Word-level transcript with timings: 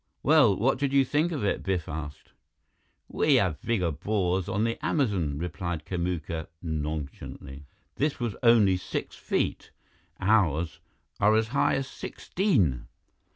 "Well, 0.23 0.55
what 0.57 0.79
did 0.79 0.93
you 0.93 1.05
think 1.05 1.31
of 1.31 1.45
it?" 1.45 1.61
Biff 1.61 1.87
asked. 1.87 2.31
"We 3.07 3.35
have 3.35 3.61
bigger 3.61 3.91
bores 3.91 4.49
on 4.49 4.63
the 4.63 4.83
Amazon," 4.83 5.37
replied 5.37 5.85
Kamuka 5.85 6.47
nonchalantly. 6.59 7.67
"This 7.97 8.19
was 8.19 8.35
only 8.41 8.77
six 8.77 9.15
feet. 9.15 9.69
Ours 10.19 10.79
are 11.19 11.35
as 11.35 11.49
high 11.49 11.75
as 11.75 11.87
sixteen." 11.87 12.87